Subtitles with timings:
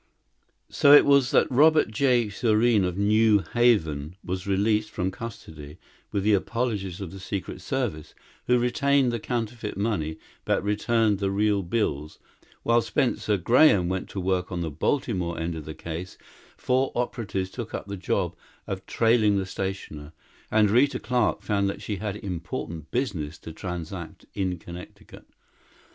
[0.71, 2.27] So it was that Robert J.
[2.27, 5.77] Thurene of New Haven was released from custody
[6.11, 8.15] with the apologies of the Secret Service
[8.47, 12.17] who retained the counterfeit money, but returned the real bills
[12.63, 16.17] while Spencer Graham went to work on the Baltimore end of the case,
[16.57, 20.13] four operatives took up the job of trailing the stationer,
[20.49, 25.27] and Rita Clarke found that she had important business to transact in Connecticut.